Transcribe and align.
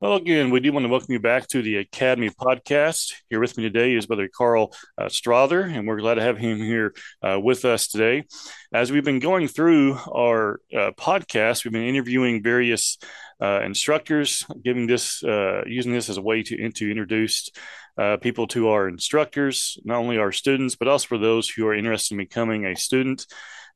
Well, 0.00 0.14
again, 0.14 0.48
we 0.48 0.60
do 0.60 0.72
want 0.72 0.84
to 0.84 0.88
welcome 0.88 1.12
you 1.12 1.20
back 1.20 1.46
to 1.48 1.60
the 1.60 1.76
Academy 1.76 2.30
podcast. 2.30 3.12
Here 3.28 3.38
with 3.38 3.58
me 3.58 3.64
today 3.64 3.94
is 3.94 4.06
Brother 4.06 4.30
Karl 4.34 4.72
uh, 4.96 5.10
Strother, 5.10 5.60
and 5.60 5.86
we're 5.86 6.00
glad 6.00 6.14
to 6.14 6.22
have 6.22 6.38
him 6.38 6.56
here 6.56 6.94
uh, 7.22 7.38
with 7.38 7.66
us 7.66 7.86
today. 7.86 8.24
As 8.72 8.90
we've 8.90 9.04
been 9.04 9.18
going 9.18 9.46
through 9.46 9.98
our 10.10 10.62
uh, 10.74 10.92
podcast, 10.98 11.66
we've 11.66 11.72
been 11.74 11.82
interviewing 11.82 12.42
various 12.42 12.96
uh, 13.42 13.60
instructors, 13.62 14.42
giving 14.64 14.86
this, 14.86 15.22
uh, 15.22 15.64
using 15.66 15.92
this 15.92 16.08
as 16.08 16.16
a 16.16 16.22
way 16.22 16.42
to, 16.44 16.70
to 16.70 16.90
introduce 16.90 17.50
uh, 17.98 18.16
people 18.16 18.46
to 18.46 18.70
our 18.70 18.88
instructors, 18.88 19.76
not 19.84 19.98
only 19.98 20.16
our 20.16 20.32
students, 20.32 20.76
but 20.76 20.88
also 20.88 21.08
for 21.08 21.18
those 21.18 21.46
who 21.46 21.66
are 21.66 21.74
interested 21.74 22.14
in 22.14 22.18
becoming 22.18 22.64
a 22.64 22.74
student. 22.74 23.26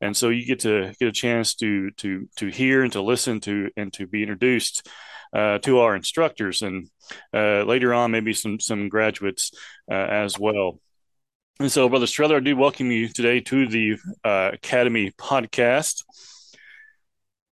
And 0.01 0.17
so 0.17 0.31
you 0.31 0.47
get 0.47 0.61
to 0.61 0.95
get 0.99 1.09
a 1.09 1.13
chance 1.13 1.55
to 1.57 1.91
to 1.99 2.29
to 2.37 2.49
hear 2.49 2.83
and 2.83 2.93
to 2.93 3.03
listen 3.03 3.41
to 3.41 3.71
and 3.77 3.93
to 3.93 4.07
be 4.07 4.23
introduced 4.23 4.89
uh, 5.35 5.59
to 5.59 5.81
our 5.81 5.97
instructors, 5.97 6.63
and 6.63 6.89
uh, 7.35 7.63
later 7.65 7.93
on, 7.93 8.11
maybe 8.11 8.33
some 8.33 8.61
some 8.61 8.89
graduates 8.89 9.53
uh, 9.91 9.95
as 9.95 10.39
well. 10.39 10.81
And 11.61 11.71
so, 11.71 11.89
Brother 11.89 12.07
Strother, 12.07 12.37
I 12.37 12.41
do 12.41 12.57
welcome 12.57 12.91
you 12.91 13.09
today 13.09 13.41
to 13.41 13.69
the 13.69 13.97
uh, 14.25 14.51
Academy 14.55 15.13
podcast. 15.13 16.03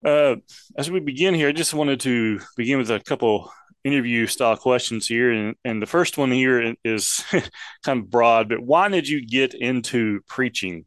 As 0.06 0.90
we 0.90 1.00
begin 1.00 1.34
here, 1.34 1.50
I 1.50 1.52
just 1.52 1.74
wanted 1.74 2.00
to 2.02 2.40
begin 2.56 2.78
with 2.78 2.92
a 2.92 3.00
couple 3.00 3.52
interview 3.88 4.28
style 4.28 4.58
questions 4.58 5.08
here. 5.08 5.32
And, 5.32 5.56
and 5.64 5.82
the 5.82 5.88
first 5.88 6.18
one 6.18 6.32
here 6.32 6.76
is 6.84 7.24
kind 7.84 8.02
of 8.02 8.10
broad, 8.10 8.50
but 8.50 8.60
why 8.60 8.90
did 8.90 9.08
you 9.08 9.26
get 9.26 9.54
into 9.54 10.22
preaching? 10.28 10.86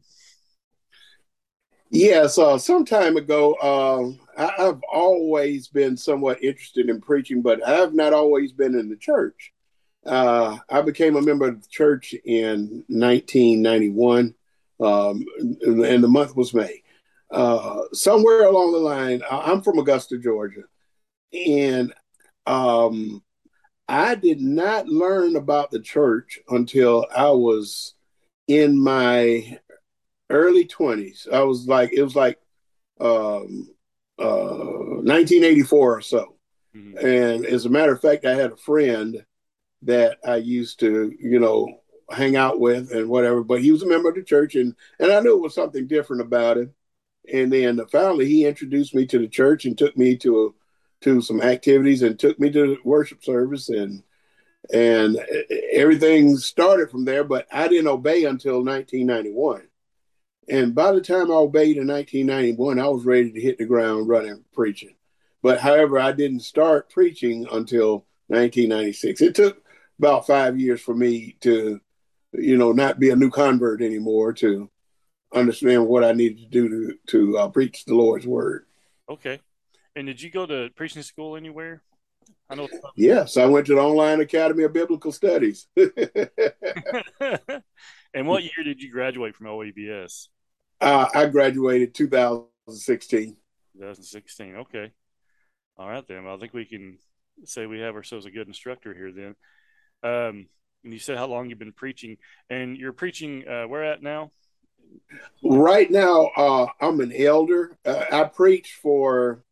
Yes, 1.89 2.37
uh, 2.37 2.57
some 2.57 2.85
time 2.85 3.17
ago, 3.17 3.55
um, 3.55 4.19
I, 4.41 4.63
have 4.63 4.81
always 4.91 5.67
been 5.67 5.95
somewhat 5.95 6.43
interested 6.43 6.89
in 6.89 6.99
preaching, 6.99 7.41
but 7.41 7.65
I 7.65 7.75
have 7.75 7.93
not 7.93 8.13
always 8.13 8.51
been 8.51 8.75
in 8.75 8.89
the 8.89 8.95
church. 8.95 9.53
Uh, 10.05 10.57
I 10.69 10.81
became 10.81 11.15
a 11.15 11.21
member 11.21 11.47
of 11.47 11.61
the 11.61 11.67
church 11.67 12.15
in 12.25 12.83
1991, 12.87 14.33
um, 14.79 15.25
and 15.39 16.03
the 16.03 16.07
month 16.07 16.35
was 16.35 16.53
May. 16.53 16.81
Uh, 17.29 17.83
somewhere 17.93 18.45
along 18.45 18.71
the 18.71 18.79
line, 18.79 19.21
I'm 19.29 19.61
from 19.61 19.77
Augusta, 19.77 20.17
Georgia, 20.17 20.63
and 21.31 21.93
um, 22.47 23.23
I 23.87 24.15
did 24.15 24.41
not 24.41 24.87
learn 24.87 25.35
about 25.35 25.69
the 25.69 25.79
church 25.79 26.39
until 26.49 27.05
I 27.15 27.29
was 27.29 27.93
in 28.47 28.77
my 28.77 29.59
early 30.31 30.65
20s. 30.65 31.31
I 31.31 31.43
was 31.43 31.67
like, 31.67 31.93
it 31.93 32.01
was 32.01 32.15
like 32.15 32.39
um, 32.99 33.69
1984 34.23 35.97
or 35.97 36.01
so. 36.01 36.35
Mm-hmm. 36.75 37.05
And 37.05 37.45
as 37.45 37.65
a 37.65 37.69
matter 37.69 37.93
of 37.93 38.01
fact, 38.01 38.25
I 38.25 38.35
had 38.35 38.51
a 38.51 38.57
friend 38.57 39.25
that 39.83 40.17
I 40.25 40.37
used 40.37 40.79
to, 40.81 41.11
you 41.19 41.39
know, 41.39 41.81
hang 42.09 42.35
out 42.35 42.59
with 42.59 42.91
and 42.91 43.09
whatever, 43.09 43.43
but 43.43 43.61
he 43.61 43.71
was 43.71 43.83
a 43.83 43.87
member 43.87 44.09
of 44.09 44.15
the 44.15 44.23
church 44.23 44.55
and, 44.55 44.75
and 44.99 45.11
I 45.11 45.19
knew 45.21 45.35
it 45.35 45.41
was 45.41 45.55
something 45.55 45.87
different 45.87 46.21
about 46.21 46.57
him. 46.57 46.73
And 47.31 47.51
then 47.51 47.79
finally 47.91 48.25
he 48.25 48.45
introduced 48.45 48.93
me 48.93 49.05
to 49.07 49.19
the 49.19 49.27
church 49.27 49.65
and 49.65 49.77
took 49.77 49.97
me 49.97 50.17
to, 50.17 50.45
a, 50.47 51.03
to 51.05 51.21
some 51.21 51.41
activities 51.41 52.01
and 52.01 52.19
took 52.19 52.39
me 52.39 52.51
to 52.51 52.77
worship 52.83 53.23
service 53.23 53.69
and, 53.69 54.03
and 54.73 55.17
everything 55.71 56.37
started 56.37 56.91
from 56.91 57.05
there, 57.05 57.23
but 57.23 57.47
I 57.51 57.67
didn't 57.67 57.87
obey 57.87 58.25
until 58.25 58.63
1991. 58.63 59.63
And 60.49 60.73
by 60.73 60.91
the 60.91 61.01
time 61.01 61.31
I 61.31 61.35
obeyed 61.35 61.77
in 61.77 61.87
1991, 61.87 62.79
I 62.79 62.87
was 62.87 63.05
ready 63.05 63.31
to 63.31 63.39
hit 63.41 63.57
the 63.57 63.65
ground 63.65 64.07
running 64.07 64.43
preaching. 64.53 64.95
But 65.41 65.59
however, 65.59 65.99
I 65.99 66.11
didn't 66.11 66.41
start 66.41 66.89
preaching 66.89 67.47
until 67.51 68.05
1996. 68.27 69.21
It 69.21 69.35
took 69.35 69.63
about 69.99 70.27
five 70.27 70.59
years 70.59 70.81
for 70.81 70.95
me 70.95 71.37
to, 71.41 71.79
you 72.33 72.57
know, 72.57 72.71
not 72.71 72.99
be 72.99 73.09
a 73.09 73.15
new 73.15 73.29
convert 73.29 73.81
anymore, 73.81 74.33
to 74.33 74.69
understand 75.33 75.87
what 75.87 76.03
I 76.03 76.11
needed 76.11 76.39
to 76.39 76.47
do 76.47 76.69
to, 76.69 76.97
to 77.07 77.37
uh, 77.37 77.47
preach 77.49 77.85
the 77.85 77.95
Lord's 77.95 78.27
word. 78.27 78.65
Okay. 79.09 79.39
And 79.95 80.07
did 80.07 80.21
you 80.21 80.29
go 80.29 80.45
to 80.45 80.69
preaching 80.75 81.03
school 81.03 81.35
anywhere? 81.35 81.81
I 82.49 82.55
know. 82.55 82.67
Yes, 82.95 83.37
I 83.37 83.45
went 83.45 83.67
to 83.67 83.75
the 83.75 83.81
Online 83.81 84.19
Academy 84.21 84.63
of 84.63 84.73
Biblical 84.73 85.11
Studies. 85.11 85.67
And 88.13 88.27
what 88.27 88.43
year 88.43 88.63
did 88.63 88.81
you 88.81 88.91
graduate 88.91 89.35
from 89.35 89.47
OABS? 89.47 90.27
Uh, 90.81 91.07
I 91.13 91.27
graduated 91.27 91.93
2016. 91.93 93.37
2016. 93.73 94.55
Okay. 94.55 94.91
All 95.77 95.87
right 95.87 96.05
then. 96.07 96.25
Well, 96.25 96.35
I 96.35 96.39
think 96.39 96.53
we 96.53 96.65
can 96.65 96.97
say 97.45 97.65
we 97.65 97.79
have 97.79 97.95
ourselves 97.95 98.25
a 98.25 98.31
good 98.31 98.47
instructor 98.47 98.93
here 98.93 99.11
then. 99.11 99.35
Um, 100.03 100.47
and 100.83 100.91
you 100.91 100.99
said 100.99 101.17
how 101.17 101.27
long 101.27 101.49
you've 101.49 101.59
been 101.59 101.73
preaching, 101.73 102.17
and 102.49 102.75
you're 102.75 102.93
preaching 102.93 103.47
uh, 103.47 103.65
where 103.65 103.83
at 103.83 104.01
now? 104.01 104.31
Right 105.43 105.89
now, 105.89 106.31
uh, 106.35 106.67
I'm 106.79 106.99
an 106.99 107.13
elder. 107.15 107.77
Uh, 107.85 108.05
I 108.11 108.23
preach 108.25 108.79
for. 108.81 109.43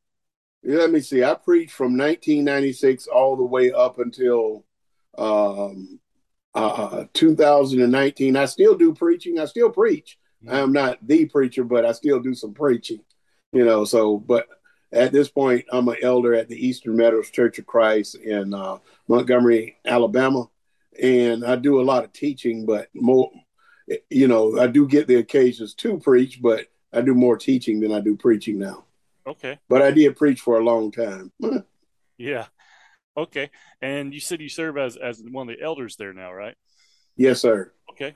Let 0.64 0.92
me 0.92 1.00
see. 1.00 1.24
I 1.24 1.36
preached 1.36 1.72
from 1.72 1.98
1996 1.98 3.08
all 3.08 3.38
the 3.38 3.46
way 3.46 3.72
up 3.72 4.00
until 4.00 4.66
um, 5.18 6.00
uh, 6.54 7.06
2019. 7.14 8.36
I 8.36 8.46
still 8.46 8.76
do 8.76 8.94
preaching. 8.94 9.40
I 9.40 9.46
still 9.46 9.70
preach. 9.70 10.19
Mm-hmm. 10.44 10.56
I'm 10.56 10.74
not 10.74 11.00
the 11.06 11.26
preacher, 11.26 11.64
but 11.64 11.86
I 11.86 11.92
still 11.92 12.20
do 12.20 12.34
some 12.34 12.54
preaching. 12.54 13.02
You 13.52 13.66
know, 13.66 13.84
so 13.84 14.18
but 14.18 14.48
at 14.92 15.12
this 15.12 15.30
point, 15.30 15.66
I'm 15.72 15.88
an 15.88 15.98
elder 16.02 16.34
at 16.34 16.50
the 16.50 16.68
Eastern 16.68 16.98
Meadows 16.98 17.30
Church 17.30 17.60
of 17.60 17.66
Christ 17.66 18.16
in 18.16 18.54
uh, 18.54 18.78
Montgomery, 19.08 19.78
Alabama, 19.86 20.50
and 21.02 21.46
I 21.46 21.56
do 21.56 21.80
a 21.80 21.84
lot 21.84 22.04
of 22.04 22.14
teaching. 22.14 22.66
But 22.66 22.90
more, 22.94 23.32
you 24.10 24.28
know, 24.28 24.60
I 24.60 24.68
do 24.68 24.88
get 24.88 25.08
the 25.08 25.16
occasions 25.16 25.74
to 25.76 26.00
preach, 26.00 26.42
but 26.42 26.68
I 26.94 27.02
do 27.02 27.14
more 27.14 27.38
teaching 27.38 27.80
than 27.80 27.92
I 27.92 28.00
do 28.00 28.16
preaching 28.16 28.60
now. 28.60 28.86
Okay. 29.28 29.60
But 29.68 29.82
I 29.82 29.92
did 29.92 30.16
preach 30.16 30.42
for 30.42 30.58
a 30.58 30.64
long 30.64 30.92
time. 30.92 31.32
yeah. 32.18 32.46
Okay. 33.16 33.52
And 33.82 34.14
you 34.14 34.20
said 34.20 34.42
you 34.42 34.50
serve 34.50 34.78
as 34.78 34.96
as 34.96 35.22
one 35.22 35.50
of 35.50 35.56
the 35.56 35.64
elders 35.64 35.98
there 35.98 36.14
now, 36.14 36.34
right? 36.34 36.56
Yes, 37.16 37.42
sir. 37.42 37.72
Okay. 37.92 38.16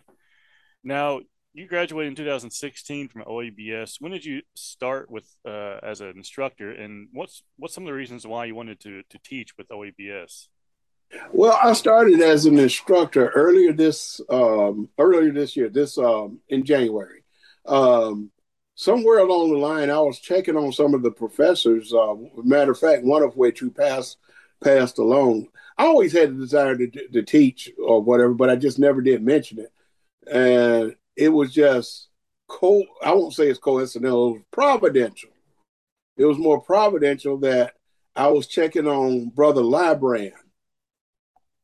Now 0.84 1.22
you 1.53 1.68
graduated 1.68 2.12
in 2.12 2.16
2016 2.16 3.09
from 3.09 3.24
OABS. 3.24 3.97
When 4.00 4.12
did 4.12 4.25
you 4.25 4.41
start 4.56 5.09
with 5.12 5.25
uh, 5.47 5.78
as 5.84 6.02
an 6.02 6.14
instructor, 6.16 6.72
and 6.72 7.09
what's 7.14 7.44
what's 7.58 7.74
some 7.74 7.84
of 7.84 7.88
the 7.88 7.94
reasons 7.94 8.25
why 8.25 8.46
you 8.46 8.56
wanted 8.56 8.80
to 8.81 9.03
to 9.09 9.19
teach 9.19 9.56
with 9.58 9.69
OABS? 9.69 10.47
Well, 11.31 11.58
I 11.62 11.74
started 11.74 12.19
as 12.22 12.47
an 12.47 12.58
instructor 12.58 13.30
earlier 13.30 13.72
this 13.72 14.19
um, 14.30 14.90
earlier 14.97 15.31
this 15.31 15.56
year, 15.56 15.69
this 15.69 15.97
um, 15.97 16.40
in 16.50 16.66
January. 16.66 17.24
Um, 17.66 18.31
somewhere 18.75 19.20
along 19.20 19.52
the 19.52 19.59
line, 19.59 19.91
I 19.91 20.00
was 20.00 20.20
checking 20.20 20.58
on 20.58 20.72
some 20.72 20.96
of 20.96 21.03
the 21.03 21.12
professors. 21.12 21.94
Uh, 21.94 22.16
matter 22.44 22.72
of 22.72 22.80
fact, 22.80 23.03
one 23.03 23.22
of 23.22 23.38
which 23.38 23.59
who 23.59 23.70
passed 23.70 24.18
passed 24.64 24.97
along. 24.97 25.50
I 25.78 25.85
always 25.85 26.14
had 26.14 26.31
the 26.31 26.40
desire 26.40 26.75
to, 26.78 26.88
to 26.88 27.24
teach 27.24 27.70
or 27.84 28.02
whatever, 28.02 28.34
but 28.34 28.50
I 28.50 28.56
just 28.56 28.80
never 28.80 29.02
did 29.02 29.24
mention 29.24 29.59
it. 29.59 29.72
And 30.31 30.96
it 31.16 31.29
was 31.29 31.53
just 31.53 32.09
co 32.47 32.84
I 33.03 33.13
won't 33.13 33.34
say 33.34 33.47
it's 33.47 33.59
coincidental, 33.59 34.29
it 34.29 34.34
was 34.34 34.41
providential. 34.51 35.29
It 36.18 36.25
was 36.25 36.38
more 36.38 36.62
providential 36.62 37.38
that 37.40 37.74
I 38.16 38.28
was 38.28 38.47
checking 38.47 38.88
on 38.88 39.29
Brother 39.29 39.62
Libran 39.62 40.34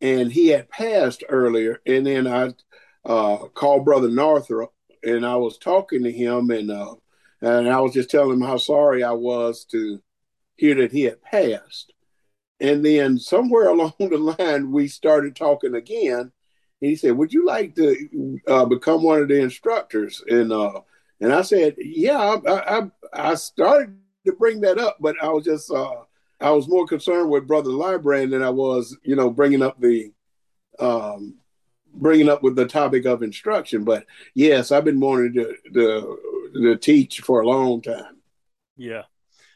and 0.01 0.31
he 0.31 0.47
had 0.47 0.69
passed 0.69 1.23
earlier. 1.29 1.81
And 1.85 2.05
then 2.05 2.27
I 2.27 2.53
uh, 3.05 3.37
called 3.53 3.85
Brother 3.85 4.09
Northrop 4.09 4.73
and 5.03 5.25
I 5.25 5.35
was 5.35 5.57
talking 5.57 6.03
to 6.03 6.11
him 6.11 6.49
and 6.51 6.71
uh, 6.71 6.95
and 7.41 7.69
I 7.69 7.79
was 7.79 7.93
just 7.93 8.09
telling 8.09 8.33
him 8.33 8.41
how 8.41 8.57
sorry 8.57 9.03
I 9.03 9.11
was 9.11 9.63
to 9.65 10.01
hear 10.57 10.75
that 10.75 10.91
he 10.91 11.03
had 11.03 11.21
passed. 11.21 11.93
And 12.59 12.85
then 12.85 13.17
somewhere 13.17 13.69
along 13.69 13.93
the 13.99 14.17
line, 14.17 14.71
we 14.71 14.87
started 14.87 15.35
talking 15.35 15.75
again. 15.75 16.31
He 16.81 16.95
said, 16.95 17.17
"Would 17.17 17.33
you 17.33 17.45
like 17.45 17.75
to 17.75 18.39
uh, 18.47 18.65
become 18.65 19.03
one 19.03 19.21
of 19.21 19.27
the 19.27 19.41
instructors?" 19.41 20.23
And 20.27 20.51
uh, 20.51 20.81
and 21.19 21.33
I 21.33 21.41
said, 21.41 21.75
"Yeah." 21.77 22.37
I, 22.47 22.79
I, 22.79 22.91
I 23.13 23.35
started 23.35 23.97
to 24.25 24.33
bring 24.33 24.61
that 24.61 24.77
up, 24.77 24.97
but 24.99 25.15
I 25.21 25.29
was 25.29 25.45
just 25.45 25.71
uh, 25.71 26.03
I 26.39 26.51
was 26.51 26.67
more 26.67 26.85
concerned 26.85 27.29
with 27.29 27.47
Brother 27.47 27.71
Librand 27.71 28.31
than 28.31 28.43
I 28.43 28.49
was, 28.49 28.95
you 29.03 29.15
know, 29.15 29.29
bringing 29.29 29.61
up 29.61 29.79
the 29.79 30.11
um, 30.79 31.35
bringing 31.93 32.29
up 32.29 32.43
with 32.43 32.55
the 32.55 32.65
topic 32.65 33.05
of 33.05 33.23
instruction. 33.23 33.83
But 33.83 34.05
yes, 34.33 34.71
I've 34.71 34.85
been 34.85 34.99
wanting 34.99 35.33
to 35.33 35.55
to, 35.73 36.19
to 36.53 36.75
teach 36.77 37.21
for 37.21 37.41
a 37.41 37.47
long 37.47 37.81
time. 37.81 38.17
Yeah. 38.77 39.03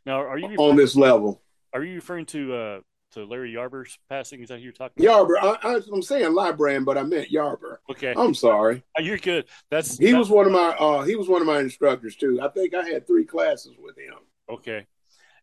Now, 0.05 0.19
are 0.19 0.37
you 0.37 0.57
on 0.57 0.75
this 0.75 0.95
level? 0.95 1.41
Are 1.73 1.83
you 1.83 1.95
referring 1.95 2.25
to 2.27 2.53
uh, 2.53 2.79
to 3.13 3.25
Larry 3.25 3.53
Yarber's 3.53 3.97
passing? 4.09 4.41
Is 4.41 4.49
that 4.49 4.57
who 4.57 4.63
you're 4.63 4.73
talking 4.73 5.03
Yarber. 5.03 5.37
About? 5.39 5.65
I, 5.65 5.75
am 5.75 6.01
saying 6.01 6.31
Librand, 6.31 6.85
but 6.85 6.97
I 6.97 7.03
meant 7.03 7.29
Yarber. 7.31 7.77
Okay. 7.89 8.13
I'm 8.15 8.33
sorry. 8.33 8.83
Oh, 8.97 9.01
you're 9.01 9.17
good. 9.17 9.45
That's 9.69 9.97
he 9.97 10.07
that's, 10.07 10.17
was 10.17 10.29
one 10.29 10.45
of 10.45 10.51
my 10.51 10.75
uh, 10.79 11.03
he 11.03 11.15
was 11.15 11.27
one 11.27 11.41
of 11.41 11.47
my 11.47 11.59
instructors 11.59 12.15
too. 12.15 12.39
I 12.41 12.49
think 12.49 12.73
I 12.73 12.83
had 12.83 13.07
three 13.07 13.25
classes 13.25 13.75
with 13.79 13.97
him. 13.97 14.15
Okay. 14.49 14.87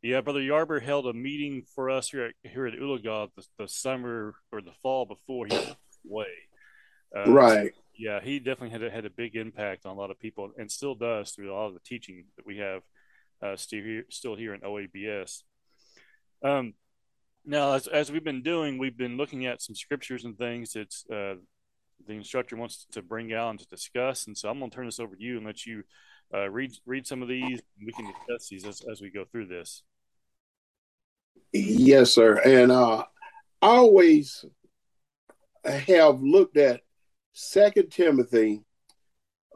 Yeah, 0.03 0.23
Brother 0.23 0.41
Yarber 0.41 0.81
held 0.81 1.07
a 1.07 1.13
meeting 1.13 1.65
for 1.75 1.91
us 1.91 2.11
here 2.11 2.27
at, 2.27 2.51
here 2.51 2.67
at 2.67 2.75
Ulaga 2.75 3.29
the, 3.37 3.45
the 3.59 3.69
summer 3.69 4.35
or 4.51 4.63
the 4.63 4.73
fall 4.83 5.05
before 5.05 5.47
he 5.47 5.55
went 5.55 5.77
away. 6.09 6.27
Uh, 7.15 7.31
right. 7.31 7.75
So, 7.75 7.81
yeah, 7.99 8.21
he 8.23 8.39
definitely 8.39 8.71
had 8.71 8.83
a, 8.83 8.91
had 8.91 9.05
a 9.05 9.11
big 9.11 9.37
impact 9.37 9.85
on 9.85 9.95
a 9.95 10.01
lot 10.01 10.11
of 10.11 10.19
people, 10.19 10.53
and 10.57 10.71
still 10.71 10.95
does 10.95 11.33
through 11.33 11.53
a 11.53 11.55
lot 11.55 11.67
of 11.67 11.75
the 11.75 11.81
teaching 11.81 12.25
that 12.37 12.47
we 12.47 12.57
have 12.59 12.83
uh, 13.43 13.57
still 13.57 13.83
here 13.83 14.05
still 14.09 14.37
here 14.37 14.55
in 14.55 14.61
OABS. 14.61 15.43
Um, 16.43 16.75
now, 17.45 17.73
as, 17.73 17.87
as 17.87 18.13
we've 18.13 18.25
been 18.25 18.43
doing, 18.43 18.79
we've 18.79 18.97
been 18.97 19.17
looking 19.17 19.47
at 19.47 19.63
some 19.63 19.75
scriptures 19.75 20.25
and 20.25 20.37
things 20.37 20.73
that 20.73 20.95
uh, 21.13 21.41
the 22.07 22.15
instructor 22.15 22.57
wants 22.57 22.87
to 22.93 23.03
bring 23.03 23.33
out 23.33 23.51
and 23.51 23.59
to 23.59 23.67
discuss. 23.67 24.27
And 24.27 24.37
so 24.37 24.49
I'm 24.49 24.59
going 24.59 24.71
to 24.71 24.75
turn 24.75 24.87
this 24.87 25.01
over 25.01 25.17
to 25.17 25.23
you 25.23 25.37
and 25.37 25.47
let 25.47 25.67
you 25.67 25.83
uh, 26.33 26.49
read 26.49 26.73
read 26.87 27.07
some 27.07 27.23
of 27.23 27.29
these. 27.29 27.61
we 27.85 27.93
can 27.93 28.07
discuss 28.07 28.49
these 28.49 28.65
as, 28.65 28.83
as 28.91 29.01
we 29.01 29.11
go 29.11 29.25
through 29.25 29.47
this. 29.47 29.83
Yes, 31.53 32.13
sir. 32.13 32.41
And 32.45 32.71
uh, 32.71 33.05
I 33.63 33.67
always 33.67 34.45
have 35.65 36.23
looked 36.23 36.57
at 36.57 36.83
Second 37.33 37.91
Timothy, 37.91 38.63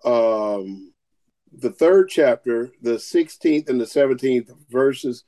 um, 0.05 0.93
the 1.53 1.71
third 1.71 2.09
chapter, 2.09 2.71
the 2.83 2.95
16th 2.95 3.69
and 3.69 3.81
the 3.81 3.85
17th 3.85 4.51
verses, 4.71 5.25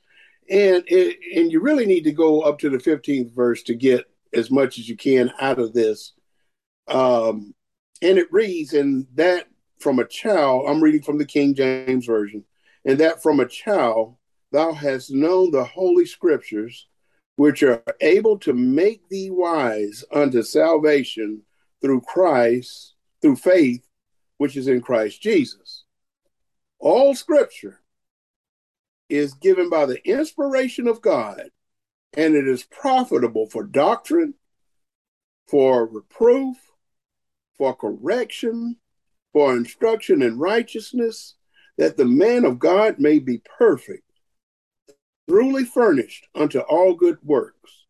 and 0.49 0.83
and 0.87 1.51
you 1.51 1.59
really 1.59 1.85
need 1.85 2.03
to 2.05 2.11
go 2.11 2.41
up 2.41 2.59
to 2.59 2.69
the 2.69 2.77
15th 2.77 3.33
verse 3.33 3.63
to 3.63 3.75
get 3.75 4.05
as 4.33 4.51
much 4.51 4.77
as 4.77 4.87
you 4.87 4.95
can 4.95 5.31
out 5.39 5.59
of 5.59 5.73
this. 5.73 6.13
Um, 6.87 7.53
and 8.01 8.17
it 8.17 8.31
reads, 8.31 8.73
and 8.73 9.07
that 9.15 9.47
from 9.79 9.99
a 9.99 10.05
child, 10.05 10.65
I'm 10.67 10.81
reading 10.81 11.01
from 11.01 11.17
the 11.17 11.25
King 11.25 11.53
James 11.53 12.05
Version, 12.05 12.43
and 12.85 12.99
that 12.99 13.21
from 13.21 13.39
a 13.39 13.47
child 13.47 14.15
thou 14.51 14.73
hast 14.73 15.11
known 15.11 15.51
the 15.51 15.63
holy 15.63 16.05
scriptures, 16.05 16.87
which 17.35 17.63
are 17.63 17.83
able 18.01 18.37
to 18.39 18.53
make 18.53 19.07
thee 19.09 19.29
wise 19.29 20.03
unto 20.11 20.41
salvation 20.41 21.41
through 21.81 22.01
Christ, 22.01 22.95
through 23.21 23.35
faith, 23.35 23.85
which 24.37 24.55
is 24.55 24.67
in 24.67 24.81
Christ 24.81 25.21
Jesus. 25.21 25.83
All 26.79 27.15
scripture 27.15 27.81
is 29.09 29.33
given 29.33 29.69
by 29.69 29.85
the 29.85 30.05
inspiration 30.07 30.87
of 30.87 31.01
God, 31.01 31.49
and 32.13 32.35
it 32.35 32.47
is 32.47 32.63
profitable 32.63 33.47
for 33.47 33.63
doctrine, 33.63 34.33
for 35.47 35.85
reproof, 35.87 36.57
for 37.57 37.75
correction, 37.75 38.77
for 39.33 39.55
instruction 39.55 40.21
in 40.21 40.37
righteousness, 40.37 41.35
that 41.77 41.97
the 41.97 42.05
man 42.05 42.43
of 42.45 42.59
God 42.59 42.99
may 42.99 43.19
be 43.19 43.41
perfect, 43.57 44.03
truly 45.29 45.63
furnished 45.63 46.27
unto 46.35 46.59
all 46.59 46.93
good 46.93 47.17
works. 47.23 47.85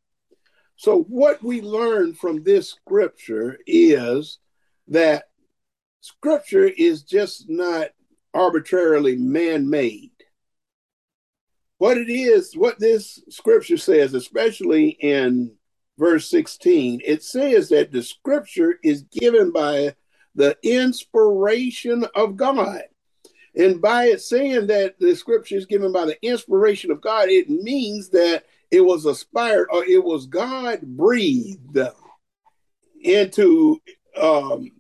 So, 0.76 1.04
what 1.04 1.42
we 1.42 1.62
learn 1.62 2.14
from 2.14 2.44
this 2.44 2.70
scripture 2.70 3.58
is 3.66 4.40
that 4.90 5.26
scripture 6.02 6.66
is 6.66 7.02
just 7.02 7.50
not 7.50 7.90
arbitrarily 8.34 9.16
man 9.16 9.70
made. 9.70 10.12
What 11.78 11.98
it 11.98 12.10
is, 12.10 12.56
what 12.56 12.80
this 12.80 13.22
scripture 13.30 13.78
says, 13.78 14.14
especially 14.14 14.90
in 14.90 15.52
verse 15.98 16.30
16, 16.30 17.02
it 17.06 17.24
says 17.24 17.70
that 17.70 17.92
the 17.92 18.02
scripture 18.02 18.80
is 18.84 19.04
given 19.04 19.52
by 19.52 19.96
the 20.36 20.58
inspiration 20.64 22.06
of 22.16 22.36
God. 22.36 22.82
And 23.56 23.82
by 23.82 24.06
it 24.06 24.22
saying 24.22 24.68
that 24.68 25.00
the 25.00 25.16
scripture 25.16 25.56
is 25.56 25.66
given 25.66 25.92
by 25.92 26.06
the 26.06 26.24
inspiration 26.24 26.92
of 26.92 27.02
God, 27.02 27.30
it 27.30 27.50
means 27.50 28.10
that 28.10 28.46
it 28.70 28.82
was 28.82 29.06
inspired 29.06 29.68
or 29.72 29.84
it 29.86 30.04
was 30.04 30.28
God 30.28 30.82
breathed 30.82 31.78
into 33.02 33.82
um, 34.20 34.72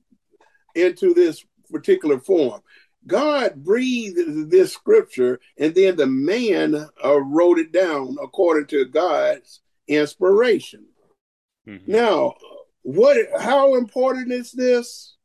into 0.75 1.13
this 1.13 1.43
particular 1.71 2.19
form. 2.19 2.61
God 3.05 3.63
breathed 3.63 4.49
this 4.49 4.73
scripture, 4.73 5.39
and 5.57 5.73
then 5.73 5.95
the 5.95 6.07
man 6.07 6.75
uh, 7.03 7.21
wrote 7.21 7.59
it 7.59 7.71
down 7.71 8.17
according 8.21 8.67
to 8.67 8.85
God's 8.85 9.61
inspiration. 9.87 10.85
Mm-hmm. 11.67 11.91
Now, 11.91 12.35
what? 12.81 13.17
How 13.39 13.75
important 13.75 14.31
is 14.31 14.51
this? 14.51 15.15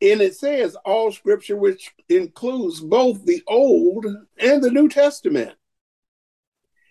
And 0.00 0.20
it 0.20 0.34
says 0.34 0.76
all 0.84 1.12
scripture, 1.12 1.56
which 1.56 1.92
includes 2.08 2.80
both 2.80 3.24
the 3.24 3.42
Old 3.46 4.04
and 4.38 4.62
the 4.62 4.70
New 4.70 4.88
Testament. 4.88 5.54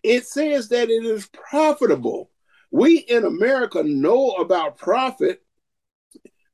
It 0.03 0.25
says 0.25 0.69
that 0.69 0.89
it 0.89 1.05
is 1.05 1.27
profitable. 1.27 2.29
We 2.71 2.99
in 2.99 3.25
America 3.25 3.83
know 3.83 4.31
about 4.31 4.77
profit, 4.77 5.43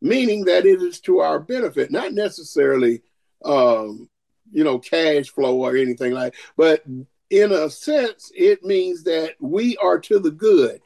meaning 0.01 0.45
that 0.45 0.65
it 0.65 0.81
is 0.81 0.99
to 1.01 1.19
our 1.19 1.39
benefit, 1.39 1.91
not 1.91 2.13
necessarily, 2.13 3.01
um, 3.43 4.09
you 4.51 4.63
know, 4.63 4.79
cash 4.79 5.29
flow 5.29 5.55
or 5.57 5.75
anything 5.75 6.13
like. 6.13 6.35
But 6.55 6.83
in 7.29 7.51
a 7.51 7.69
sense, 7.69 8.31
it 8.35 8.63
means 8.63 9.03
that 9.03 9.35
we 9.39 9.77
are 9.77 9.99
to 9.99 10.19
the 10.19 10.31
good 10.31 10.81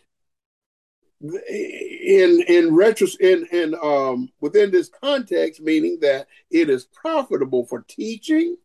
in 1.21 2.43
in 2.47 2.71
retros 2.71 3.19
in 3.19 3.45
in 3.51 3.75
um 3.83 4.29
within 4.39 4.71
this 4.71 4.89
context 4.89 5.61
meaning 5.61 5.99
that 6.01 6.25
it 6.49 6.67
is 6.67 6.85
profitable 6.85 7.63
for 7.65 7.85
teaching 7.87 8.57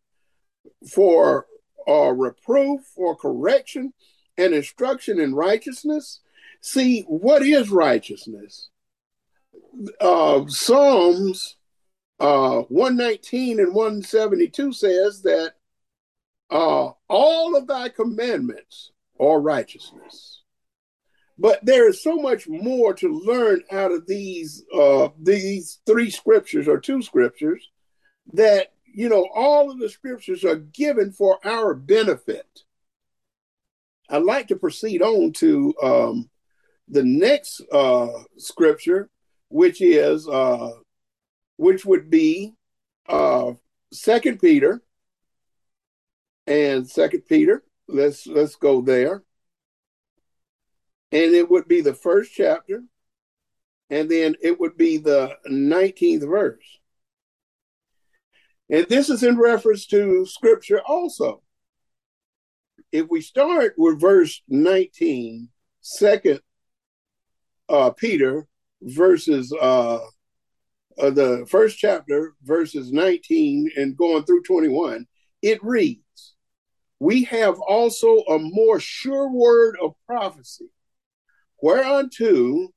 for 0.89 1.45
uh, 1.87 2.11
reproof 2.11 2.81
for 2.95 3.15
correction 3.15 3.93
and 4.37 4.55
instruction 4.55 5.19
in 5.19 5.35
righteousness 5.35 6.21
see 6.61 7.03
what 7.03 7.43
is 7.43 7.69
righteousness 7.69 8.69
uh 10.01 10.45
psalms 10.47 11.55
uh 12.19 12.61
119 12.69 13.59
and 13.59 13.73
172 13.73 14.73
says 14.73 15.21
that 15.21 15.53
uh 16.49 16.89
all 17.07 17.55
of 17.55 17.67
thy 17.67 17.89
commandments 17.89 18.91
are 19.19 19.39
righteousness 19.39 20.37
but 21.39 21.63
there 21.63 21.87
is 21.87 22.01
so 22.01 22.15
much 22.15 22.47
more 22.47 22.93
to 22.95 23.09
learn 23.09 23.61
out 23.71 23.91
of 23.91 24.07
these 24.07 24.63
uh, 24.73 25.09
these 25.21 25.79
three 25.85 26.09
scriptures 26.09 26.67
or 26.67 26.79
two 26.79 27.01
scriptures 27.01 27.69
that 28.33 28.73
you 28.85 29.07
know 29.09 29.27
all 29.33 29.69
of 29.69 29.79
the 29.79 29.89
scriptures 29.89 30.43
are 30.43 30.55
given 30.55 31.11
for 31.11 31.39
our 31.45 31.73
benefit. 31.73 32.63
I'd 34.09 34.23
like 34.23 34.47
to 34.47 34.55
proceed 34.55 35.01
on 35.01 35.33
to 35.33 35.75
um, 35.83 36.29
the 36.87 37.03
next 37.03 37.61
uh, 37.71 38.07
scripture, 38.37 39.09
which 39.49 39.81
is 39.81 40.27
uh, 40.27 40.71
which 41.57 41.85
would 41.85 42.09
be 42.09 42.55
uh, 43.07 43.53
Second 43.91 44.39
Peter 44.39 44.81
and 46.45 46.89
Second 46.89 47.21
Peter. 47.27 47.63
Let's 47.87 48.27
let's 48.27 48.55
go 48.55 48.81
there 48.81 49.23
and 51.11 51.33
it 51.33 51.49
would 51.49 51.67
be 51.67 51.81
the 51.81 51.93
first 51.93 52.31
chapter, 52.33 52.83
and 53.89 54.09
then 54.09 54.35
it 54.41 54.59
would 54.59 54.77
be 54.77 54.97
the 54.97 55.35
19th 55.49 56.27
verse. 56.27 56.79
And 58.69 58.85
this 58.89 59.09
is 59.09 59.23
in 59.23 59.37
reference 59.37 59.85
to 59.87 60.25
scripture 60.25 60.81
also. 60.85 61.41
If 62.91 63.07
we 63.09 63.21
start 63.21 63.75
with 63.77 64.01
verse 64.01 64.41
19, 64.49 65.49
second 65.79 66.41
uh, 67.69 67.91
Peter 67.91 68.47
verses 68.81 69.53
uh, 69.59 69.99
uh, 70.99 71.09
the 71.11 71.45
first 71.49 71.77
chapter, 71.77 72.33
verses 72.43 72.91
19 72.91 73.71
and 73.77 73.97
going 73.97 74.23
through 74.23 74.43
21, 74.43 75.05
it 75.41 75.63
reads, 75.63 76.35
We 76.99 77.23
have 77.25 77.59
also 77.59 78.19
a 78.23 78.39
more 78.39 78.79
sure 78.79 79.31
word 79.31 79.77
of 79.81 79.93
prophecy 80.05 80.71
whereunto 81.61 82.69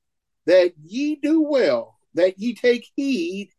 that 0.45 0.73
ye 0.81 1.15
do 1.15 1.41
well, 1.41 1.97
that 2.13 2.39
ye 2.39 2.53
take 2.53 2.87
heed 2.95 3.51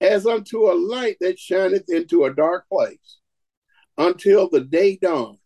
as 0.00 0.26
unto 0.26 0.70
a 0.70 0.74
light 0.74 1.16
that 1.20 1.38
shineth 1.38 1.88
into 1.88 2.24
a 2.24 2.34
dark 2.34 2.68
place, 2.68 3.18
until 3.96 4.48
the 4.48 4.60
day 4.60 4.96
dawn 5.00 5.38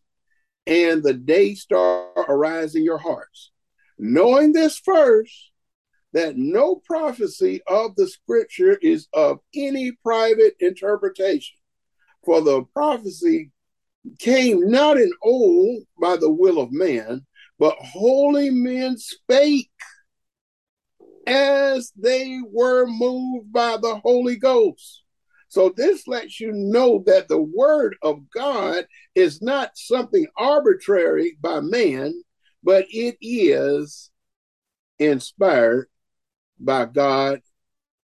and 0.67 1.03
the 1.03 1.15
day 1.15 1.55
star 1.55 2.09
arise 2.29 2.75
in 2.75 2.85
your 2.85 2.99
hearts. 2.99 3.51
Knowing 3.99 4.53
this 4.53 4.79
first, 4.79 5.50
that 6.13 6.37
no 6.37 6.77
prophecy 6.77 7.61
of 7.67 7.95
the 7.97 8.09
scripture 8.09 8.79
is 8.83 9.09
of 9.13 9.39
any 9.55 9.93
private 10.03 10.55
interpretation. 10.61 11.57
For 12.25 12.41
the 12.41 12.65
prophecy 12.75 13.53
came 14.19 14.69
not 14.69 14.97
in 14.97 15.11
old 15.23 15.85
by 16.01 16.17
the 16.17 16.31
will 16.31 16.59
of 16.59 16.73
man, 16.73 17.27
but 17.59 17.77
holy 17.79 18.51
men 18.51 18.97
spake 18.99 19.71
as 21.27 21.93
they 21.97 22.41
were 22.51 22.87
moved 22.87 23.53
by 23.53 23.77
the 23.77 24.01
Holy 24.03 24.37
Ghost, 24.37 25.03
So 25.49 25.73
this 25.77 26.07
lets 26.07 26.41
you 26.41 26.53
know 26.53 27.03
that 27.07 27.29
the 27.29 27.41
word 27.41 27.97
of 28.03 28.31
God 28.31 28.87
is 29.15 29.43
not 29.43 29.73
something 29.77 30.27
arbitrary 30.37 31.37
by 31.41 31.61
man, 31.61 32.23
but 32.63 32.87
it 32.91 33.17
is 33.21 34.11
inspired 34.99 35.89
by 36.61 36.85
God, 36.85 37.41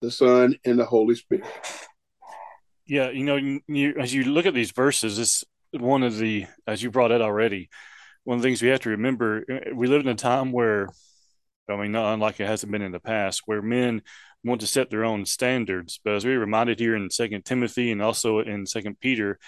the 0.01 0.09
Son, 0.09 0.57
and 0.65 0.79
the 0.79 0.85
Holy 0.85 1.15
Spirit. 1.15 1.45
Yeah, 2.87 3.09
you 3.09 3.23
know, 3.23 3.35
you, 3.67 3.95
as 3.99 4.13
you 4.13 4.23
look 4.23 4.45
at 4.45 4.53
these 4.53 4.71
verses, 4.71 5.19
it's 5.19 5.43
one 5.71 6.03
of 6.03 6.17
the, 6.17 6.45
as 6.67 6.81
you 6.81 6.91
brought 6.91 7.11
it 7.11 7.21
already, 7.21 7.69
one 8.23 8.37
of 8.37 8.41
the 8.41 8.47
things 8.47 8.61
we 8.61 8.69
have 8.69 8.81
to 8.81 8.91
remember. 8.91 9.43
Uh, 9.51 9.75
we 9.75 9.87
live 9.87 10.01
in 10.01 10.07
a 10.07 10.15
time 10.15 10.51
where, 10.51 10.87
I 11.69 11.75
mean, 11.75 11.91
not 11.91 12.13
unlike 12.13 12.39
it 12.39 12.47
hasn't 12.47 12.71
been 12.71 12.81
in 12.81 12.91
the 12.91 12.99
past, 12.99 13.41
where 13.45 13.61
men 13.61 14.03
want 14.43 14.61
to 14.61 14.67
set 14.67 14.89
their 14.91 15.03
own 15.03 15.25
standards. 15.25 15.99
But 16.03 16.13
as 16.13 16.25
we 16.25 16.33
reminded 16.33 16.79
here 16.79 16.95
in 16.95 17.09
Second 17.09 17.45
Timothy 17.45 17.91
and 17.91 18.01
also 18.01 18.39
in 18.39 18.67
Second 18.67 18.99
Peter, 18.99 19.39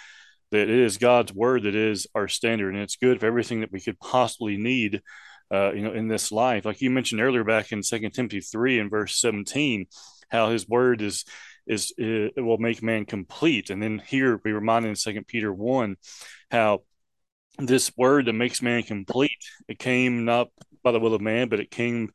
that 0.52 0.62
it 0.62 0.70
is 0.70 0.98
God's 0.98 1.34
word 1.34 1.64
that 1.64 1.76
is 1.76 2.08
our 2.16 2.28
standard, 2.28 2.74
and 2.74 2.82
it's 2.82 2.96
good 2.96 3.20
for 3.20 3.28
everything 3.28 3.62
that 3.62 3.72
we 3.72 3.82
could 3.82 4.00
possibly 4.00 4.58
need, 4.58 5.02
uh, 5.52 5.72
you 5.74 5.82
know, 5.82 5.94
in 5.94 6.08
this 6.08 6.32
life. 6.32 6.66
Like 6.66 6.82
you 6.82 6.90
mentioned 6.90 7.22
earlier, 7.22 7.44
back 7.44 7.72
in 7.72 7.84
Second 7.84 8.12
Timothy 8.12 8.42
three 8.42 8.80
and 8.80 8.90
verse 8.90 9.20
seventeen, 9.20 9.88
how 10.30 10.50
His 10.50 10.68
word 10.68 11.02
is 11.02 11.26
is 11.66 11.94
it 11.98 12.42
will 12.42 12.58
make 12.58 12.82
man 12.82 13.06
complete, 13.06 13.70
and 13.70 13.82
then 13.82 14.02
here 14.06 14.40
we 14.44 14.52
reminded 14.52 14.90
in 14.90 14.96
Second 14.96 15.28
Peter 15.28 15.54
one 15.54 15.98
how 16.52 16.84
this 17.60 17.92
word 17.98 18.28
that 18.28 18.34
makes 18.34 18.62
man 18.62 18.84
complete 18.84 19.32
it 19.68 19.80
came 19.80 20.26
not 20.26 20.50
by 20.84 20.92
the 20.92 21.00
will 21.00 21.16
of 21.16 21.22
man, 21.22 21.50
but 21.50 21.60
it 21.60 21.72
came 21.72 22.12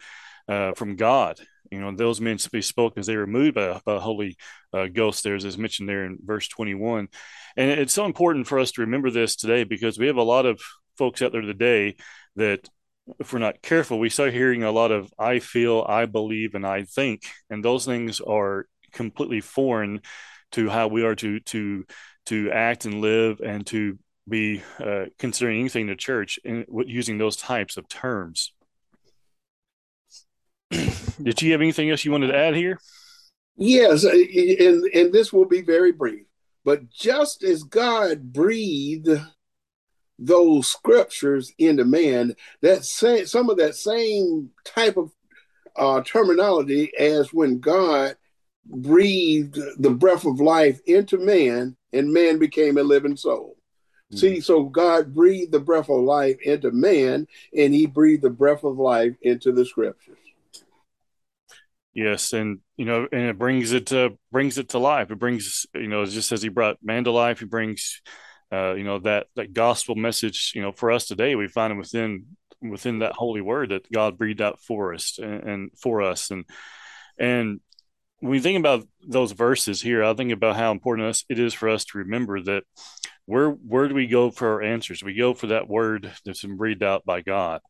uh, 0.49 0.73
from 0.73 0.97
God 0.97 1.39
you 1.73 1.81
know, 1.81 1.91
those 1.91 2.21
men 2.21 2.37
be 2.53 2.61
spoke 2.61 2.99
as 2.99 3.07
they 3.07 3.17
were 3.17 3.27
moved 3.27 3.55
by, 3.55 3.81
by 3.87 3.95
the 3.95 4.01
Holy 4.01 4.37
uh, 4.75 4.89
Ghost. 4.89 5.25
There's 5.25 5.47
as 5.47 5.57
mentioned 5.57 5.89
there 5.89 6.05
in 6.05 6.19
verse 6.23 6.47
21. 6.49 7.09
And 7.57 7.71
it's 7.71 7.95
so 7.95 8.05
important 8.05 8.47
for 8.47 8.59
us 8.59 8.73
to 8.73 8.83
remember 8.83 9.11
this 9.11 9.37
today 9.37 9.65
because 9.65 9.99
we 9.99 10.07
have 10.07 10.19
a 10.19 10.23
lot 10.23 10.45
of 10.45 10.61
folks 10.99 11.23
out 11.23 11.33
there 11.33 11.41
today 11.41 11.97
that 12.37 12.69
if 13.19 13.33
we're 13.33 13.39
not 13.39 13.63
careful, 13.63 13.99
we 13.99 14.09
start 14.09 14.33
hearing 14.33 14.63
a 14.63 14.73
lot 14.73 14.93
of 14.93 15.13
I 15.19 15.39
feel, 15.39 15.85
I 15.89 16.07
believe, 16.07 16.55
and 16.55 16.67
I 16.67 16.85
think, 16.85 17.23
and 17.51 17.65
those 17.65 17.85
things 17.85 18.21
are 18.21 18.67
completely 18.93 19.41
foreign 19.41 20.01
to 20.53 20.69
how 20.69 20.89
we 20.89 21.03
are 21.05 21.15
to 21.17 21.41
to 21.41 21.85
to 22.27 22.51
act 22.53 22.85
and 22.85 23.01
live 23.01 23.41
and 23.41 23.67
to 23.67 23.99
be 24.29 24.63
uh, 24.79 25.07
considering 25.19 25.59
anything 25.59 25.83
in 25.83 25.89
the 25.89 25.97
church 25.97 26.39
in, 26.45 26.65
using 26.87 27.19
those 27.19 27.37
types 27.37 27.77
of 27.77 27.89
terms. 27.89 28.53
Did 30.71 31.43
you 31.43 31.53
have 31.53 31.61
anything 31.61 31.91
else 31.91 32.05
you 32.05 32.13
wanted 32.13 32.29
to 32.29 32.37
add 32.37 32.55
here? 32.55 32.79
Yes, 33.57 34.05
uh, 34.05 34.11
and 34.11 34.85
and 34.95 35.13
this 35.13 35.33
will 35.33 35.47
be 35.47 35.63
very 35.63 35.93
brief. 35.93 36.27
But 36.65 36.89
just 36.89 37.43
as 37.43 37.65
God 37.65 38.33
breathed 38.33 39.09
those 40.19 40.69
scriptures 40.69 41.53
into 41.59 41.85
man, 41.85 42.35
that 42.61 42.85
same, 42.85 43.27
some 43.27 43.51
of 43.51 43.57
that 43.59 43.75
same 43.75 44.51
type 44.65 44.97
of 44.97 45.11
uh, 45.77 46.03
terminology 46.03 46.93
as 46.99 47.33
when 47.33 47.59
God 47.59 48.17
breathed 48.65 49.59
the 49.79 49.91
breath 49.91 50.25
of 50.25 50.41
life 50.41 50.81
into 50.87 51.19
man, 51.19 51.77
and 51.93 52.13
man 52.13 52.39
became 52.39 52.79
a 52.79 52.83
living 52.83 53.17
soul. 53.17 53.57
Mm-hmm. 54.13 54.19
See, 54.19 54.41
so 54.41 54.65
God 54.65 55.15
breathed 55.15 55.53
the 55.53 55.61
breath 55.61 55.89
of 55.89 56.03
life 56.03 56.39
into 56.43 56.71
man, 56.71 57.27
and 57.57 57.75
He 57.75 57.87
breathed 57.87 58.23
the 58.23 58.31
breath 58.31 58.65
of 58.65 58.79
life 58.79 59.15
into 59.23 59.53
the 59.53 59.65
scriptures. 59.65 60.19
Yes, 61.95 62.33
and 62.33 62.61
you 62.77 62.87
know, 62.87 63.07
and 63.13 63.23
it 63.23 63.39
brings 63.39 63.73
it 63.73 63.87
to 63.89 64.17
brings 64.31 64.57
it 64.57 64.71
to 64.71 64.79
life. 64.79 65.11
It 65.11 65.19
brings 65.19 65.67
you 65.75 65.89
know, 65.89 66.07
just 66.07 66.33
as 66.33 66.43
he 66.43 66.49
brought 66.49 66.79
man 66.83 67.05
to 67.05 67.11
life, 67.11 67.41
he 67.41 67.45
brings 67.45 68.01
uh, 68.53 68.75
you 68.75 68.85
know 68.85 68.99
that 69.01 69.27
that 69.37 69.53
gospel 69.53 69.95
message. 69.95 70.53
You 70.55 70.63
know, 70.63 70.73
for 70.73 70.91
us 70.93 71.07
today, 71.07 71.35
we 71.35 71.49
find 71.49 71.73
it 71.73 71.77
within 71.77 72.27
within 72.61 73.01
that 73.01 73.13
holy 73.13 73.41
word 73.41 73.71
that 73.71 73.91
God 73.91 74.19
breathed 74.19 74.41
out 74.41 74.61
for 74.61 74.95
us 74.95 75.19
and, 75.19 75.43
and 75.43 75.71
for 75.81 76.03
us, 76.03 76.31
and 76.31 76.45
and 77.19 77.61
when 78.23 78.35
you 78.35 78.41
think 78.41 78.59
about 78.59 78.87
those 79.05 79.33
verses 79.33 79.83
here, 79.83 80.05
I 80.05 80.15
think 80.15 80.31
about 80.31 80.55
how 80.55 80.71
important 80.71 81.25
it 81.29 81.41
is 81.41 81.55
for 81.55 81.69
us 81.69 81.85
to 81.87 81.99
remember 81.99 82.41
that 82.43 82.63
where 83.27 83.51
where 83.51 83.89
do 83.89 83.95
we 83.95 84.07
go 84.07 84.31
for 84.31 84.53
our 84.53 84.63
answers? 84.63 85.03
We 85.03 85.15
go 85.15 85.35
for 85.35 85.49
that 85.49 85.69
word 85.69 86.13
that's 86.25 86.43
been 86.43 86.57
breathed 86.57 86.85
out 86.85 87.05
by 87.05 87.23
God. 87.23 87.61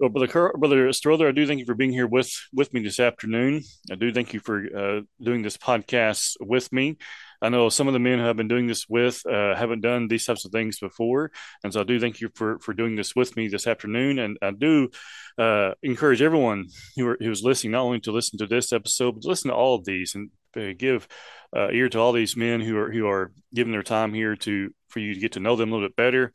Well, 0.00 0.08
brother, 0.08 0.52
brother 0.58 0.92
Strother, 0.92 1.28
I 1.28 1.32
do 1.32 1.46
thank 1.46 1.60
you 1.60 1.66
for 1.66 1.76
being 1.76 1.92
here 1.92 2.08
with 2.08 2.32
with 2.52 2.74
me 2.74 2.82
this 2.82 2.98
afternoon. 2.98 3.62
I 3.92 3.94
do 3.94 4.12
thank 4.12 4.34
you 4.34 4.40
for 4.40 4.64
uh, 4.76 5.00
doing 5.22 5.42
this 5.42 5.56
podcast 5.56 6.34
with 6.40 6.72
me. 6.72 6.96
I 7.42 7.48
know 7.48 7.68
some 7.68 7.86
of 7.86 7.92
the 7.92 7.98
men 7.98 8.18
who 8.18 8.28
I've 8.28 8.36
been 8.36 8.48
doing 8.48 8.66
this 8.66 8.88
with 8.88 9.24
uh, 9.26 9.54
haven't 9.54 9.80
done 9.80 10.08
these 10.08 10.26
types 10.26 10.44
of 10.44 10.52
things 10.52 10.78
before, 10.78 11.30
and 11.62 11.72
so 11.72 11.80
I 11.80 11.84
do 11.84 12.00
thank 12.00 12.20
you 12.20 12.30
for 12.34 12.58
for 12.58 12.74
doing 12.74 12.96
this 12.96 13.14
with 13.14 13.36
me 13.36 13.48
this 13.48 13.66
afternoon. 13.66 14.18
And 14.18 14.38
I 14.42 14.50
do 14.52 14.90
uh, 15.38 15.72
encourage 15.82 16.22
everyone 16.22 16.66
who 16.96 17.08
are, 17.08 17.18
who's 17.20 17.42
listening 17.42 17.72
not 17.72 17.82
only 17.82 18.00
to 18.00 18.12
listen 18.12 18.38
to 18.38 18.46
this 18.46 18.72
episode, 18.72 19.12
but 19.12 19.22
to 19.22 19.28
listen 19.28 19.50
to 19.50 19.56
all 19.56 19.76
of 19.76 19.84
these 19.84 20.14
and 20.14 20.30
uh, 20.56 20.72
give 20.76 21.08
uh, 21.56 21.68
ear 21.70 21.88
to 21.88 21.98
all 21.98 22.12
these 22.12 22.36
men 22.36 22.60
who 22.60 22.76
are 22.78 22.90
who 22.90 23.06
are 23.06 23.32
giving 23.54 23.72
their 23.72 23.82
time 23.82 24.14
here 24.14 24.36
to 24.36 24.70
for 24.88 25.00
you 25.00 25.14
to 25.14 25.20
get 25.20 25.32
to 25.32 25.40
know 25.40 25.56
them 25.56 25.70
a 25.70 25.74
little 25.74 25.88
bit 25.88 25.96
better. 25.96 26.32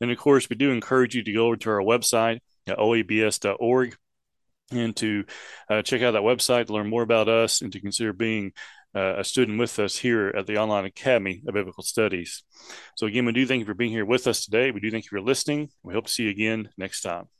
And 0.00 0.10
of 0.10 0.18
course, 0.18 0.48
we 0.48 0.56
do 0.56 0.70
encourage 0.70 1.14
you 1.14 1.22
to 1.22 1.32
go 1.32 1.46
over 1.46 1.56
to 1.56 1.70
our 1.70 1.82
website 1.82 2.40
oabs.org 2.68 3.96
and 4.72 4.94
to 4.96 5.24
uh, 5.68 5.82
check 5.82 6.02
out 6.02 6.12
that 6.12 6.22
website 6.22 6.66
to 6.66 6.72
learn 6.72 6.88
more 6.88 7.02
about 7.02 7.28
us 7.28 7.62
and 7.62 7.72
to 7.72 7.80
consider 7.80 8.12
being 8.12 8.52
uh, 8.94 9.14
a 9.18 9.24
student 9.24 9.58
with 9.58 9.78
us 9.78 9.96
here 9.96 10.32
at 10.36 10.46
the 10.46 10.58
Online 10.58 10.84
Academy 10.84 11.42
of 11.46 11.54
Biblical 11.54 11.82
Studies. 11.82 12.42
So, 12.96 13.06
again, 13.06 13.26
we 13.26 13.32
do 13.32 13.46
thank 13.46 13.60
you 13.60 13.66
for 13.66 13.74
being 13.74 13.92
here 13.92 14.06
with 14.06 14.26
us 14.26 14.44
today. 14.44 14.70
We 14.70 14.80
do 14.80 14.90
thank 14.90 15.04
you 15.04 15.10
for 15.10 15.20
listening. 15.20 15.70
We 15.82 15.94
hope 15.94 16.06
to 16.06 16.12
see 16.12 16.24
you 16.24 16.30
again 16.30 16.70
next 16.76 17.02
time. 17.02 17.39